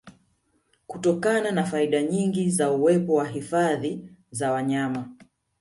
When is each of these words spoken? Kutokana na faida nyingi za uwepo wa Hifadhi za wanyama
Kutokana 0.87 1.51
na 1.51 1.63
faida 1.65 2.03
nyingi 2.03 2.49
za 2.49 2.71
uwepo 2.71 3.13
wa 3.13 3.27
Hifadhi 3.27 4.09
za 4.31 4.51
wanyama 4.51 5.11